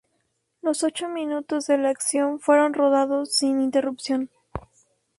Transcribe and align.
Los 0.63 0.83
ocho 0.83 1.07
minutos 1.09 1.67
de 1.67 1.77
la 1.77 1.89
acción 1.89 2.39
fueron 2.39 2.73
rodados 2.73 3.35
sin 3.35 3.61
interrupción. 3.61 4.31